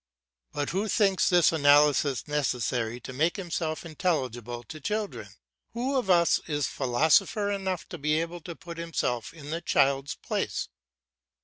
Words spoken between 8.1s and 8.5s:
able